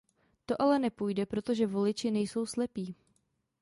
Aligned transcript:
To 0.45 0.61
ale 0.61 0.79
nepůjde, 0.79 1.25
protože 1.25 1.67
voliči 1.67 2.11
nejsou 2.11 2.45
slepí. 2.45 2.95